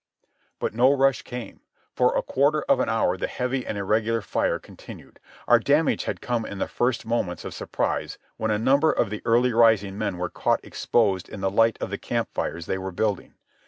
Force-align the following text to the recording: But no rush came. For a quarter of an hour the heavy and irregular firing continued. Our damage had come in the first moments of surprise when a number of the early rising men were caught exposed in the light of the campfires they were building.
But 0.57 0.73
no 0.73 0.91
rush 0.91 1.21
came. 1.21 1.59
For 1.93 2.17
a 2.17 2.23
quarter 2.23 2.63
of 2.63 2.79
an 2.79 2.89
hour 2.89 3.17
the 3.17 3.27
heavy 3.27 3.67
and 3.67 3.77
irregular 3.77 4.21
firing 4.21 4.61
continued. 4.61 5.19
Our 5.47 5.59
damage 5.59 6.05
had 6.05 6.21
come 6.21 6.43
in 6.43 6.57
the 6.57 6.67
first 6.67 7.05
moments 7.05 7.45
of 7.45 7.53
surprise 7.53 8.17
when 8.35 8.49
a 8.49 8.57
number 8.57 8.91
of 8.91 9.11
the 9.11 9.21
early 9.25 9.53
rising 9.53 9.99
men 9.99 10.17
were 10.17 10.31
caught 10.31 10.61
exposed 10.65 11.29
in 11.29 11.41
the 11.41 11.51
light 11.51 11.77
of 11.79 11.91
the 11.91 11.99
campfires 11.99 12.65
they 12.65 12.79
were 12.79 12.91
building. 12.91 13.35